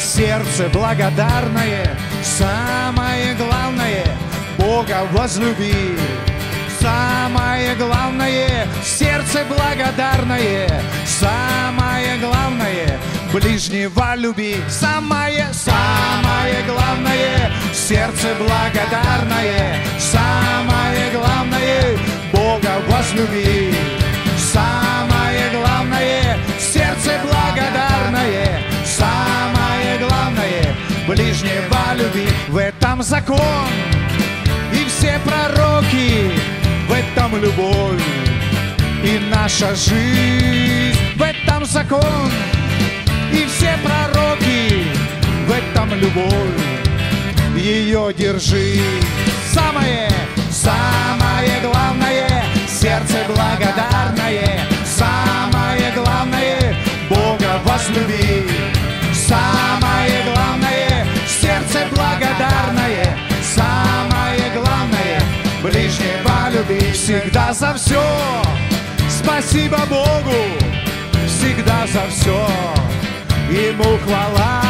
сердце 0.00 0.68
благодарное, 0.72 1.96
самое 2.22 3.34
главное 3.34 4.04
Бога 4.58 5.06
возлюби. 5.12 5.96
Самое 6.80 7.74
главное, 7.74 8.66
сердце 8.82 9.44
благодарное, 9.46 10.82
самое 11.04 12.16
главное, 12.18 12.98
ближнего 13.34 14.14
люби. 14.16 14.56
Самое, 14.66 15.46
самое 15.52 16.62
главное, 16.66 17.52
сердце 17.74 18.28
благодарное, 18.38 19.76
самое 19.98 21.10
главное, 21.12 21.98
Бога 22.32 22.80
возлюби. 22.88 23.59
Ближнего 31.10 31.94
люби. 31.94 32.28
В 32.48 32.56
этом 32.56 33.02
закон. 33.02 33.68
И 34.72 34.84
все 34.86 35.18
пророки, 35.24 36.30
в 36.88 36.92
этом 36.92 37.36
любовь. 37.42 38.02
И 39.02 39.18
наша 39.30 39.74
жизнь, 39.74 40.96
в 41.16 41.22
этом 41.22 41.64
закон. 41.64 42.30
И 43.32 43.44
все 43.46 43.76
пророки, 43.84 44.84
в 45.46 45.50
этом 45.50 45.94
любовь, 45.94 46.60
ее 47.56 48.12
держи. 48.16 48.80
Самое, 49.52 50.08
Всегда 66.70 67.52
за 67.52 67.74
все, 67.74 68.00
спасибо 69.08 69.78
Богу, 69.88 70.36
всегда 71.26 71.84
за 71.88 72.02
все, 72.08 72.46
Ему 73.50 73.98
хвала. 73.98 74.62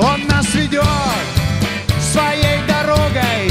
Он 0.00 0.26
нас 0.26 0.52
ведет 0.54 0.82
своей 2.00 2.60
дорогой 2.66 3.48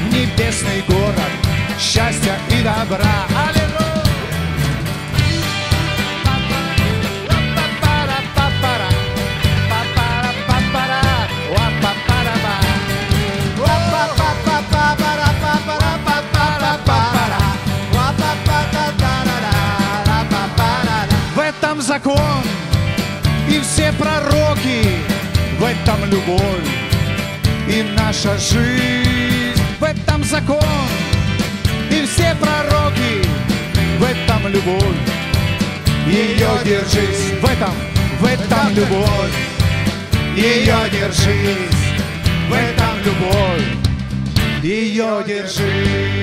в 0.00 0.12
небесный 0.12 0.82
город 0.88 1.30
счастья 1.78 2.36
и 2.50 2.62
добра. 2.64 3.26
Аллилуйя! 3.36 3.59
Закон 21.90 22.44
и 23.48 23.58
все 23.62 23.92
пророки, 23.98 24.80
в 25.58 25.64
этом 25.64 26.04
любовь. 26.08 26.68
И 27.66 27.82
наша 27.98 28.38
жизнь, 28.38 29.60
в 29.80 29.82
этом 29.82 30.22
закон 30.22 30.88
и 31.90 32.06
все 32.06 32.36
пророки, 32.36 33.26
в 33.98 34.04
этом 34.04 34.52
любовь, 34.52 35.00
ее 36.06 36.52
держись, 36.64 37.32
в 37.42 37.44
этом, 37.44 37.74
в 38.20 38.24
этом 38.24 38.68
любовь, 38.76 39.34
ее 40.36 40.78
держись, 40.92 41.82
в 42.48 42.52
этом 42.52 42.94
любовь, 43.04 43.66
ее 44.62 45.24
держись. 45.26 46.19